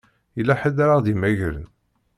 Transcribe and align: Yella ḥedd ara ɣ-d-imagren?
Yella 0.37 0.53
ḥedd 0.61 0.77
ara 0.83 0.97
ɣ-d-imagren? 0.97 1.65